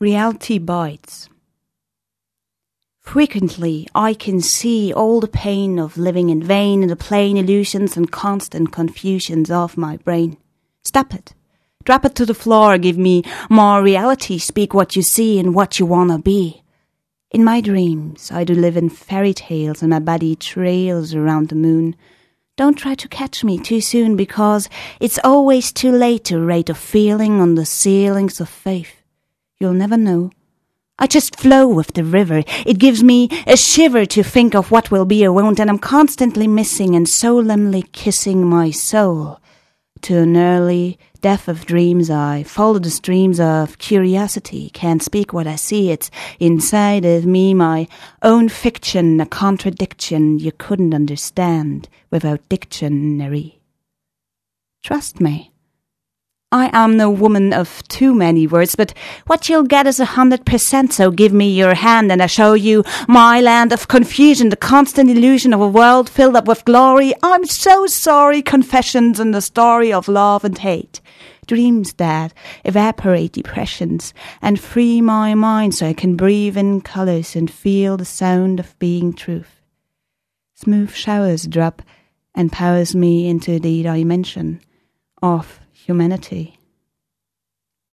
[0.00, 1.28] Reality bites.
[3.00, 7.96] Frequently, I can see all the pain of living in vain in the plain illusions
[7.96, 10.36] and constant confusions of my brain.
[10.84, 11.34] Stop it.
[11.82, 12.78] Drop it to the floor.
[12.78, 14.38] Give me more reality.
[14.38, 16.62] Speak what you see and what you wanna be.
[17.32, 21.56] In my dreams, I do live in fairy tales and my body trails around the
[21.56, 21.96] moon.
[22.56, 24.68] Don't try to catch me too soon because
[25.00, 28.97] it's always too late to rate a feeling on the ceilings of faith.
[29.60, 30.30] You'll never know.
[31.00, 32.44] I just flow with the river.
[32.64, 35.78] It gives me a shiver to think of what will be or won't, and I'm
[35.78, 39.40] constantly missing and solemnly kissing my soul.
[40.02, 44.70] To an early death of dreams, I follow the streams of curiosity.
[44.70, 45.90] Can't speak what I see.
[45.90, 47.88] It's inside of me, my
[48.22, 53.60] own fiction, a contradiction you couldn't understand without dictionary.
[54.84, 55.52] Trust me.
[56.50, 58.94] I am no woman of too many words, but
[59.26, 62.54] what you'll get is a hundred percent, so give me your hand and I show
[62.54, 67.12] you my land of confusion, the constant illusion of a world filled up with glory.
[67.22, 71.02] I'm so sorry, confessions and the story of love and hate.
[71.46, 72.32] Dreams that
[72.64, 78.06] evaporate depressions and free my mind so I can breathe in colors and feel the
[78.06, 79.60] sound of being truth.
[80.54, 81.82] Smooth showers drop
[82.34, 84.62] and powers me into the dimension
[85.20, 86.57] of humanity.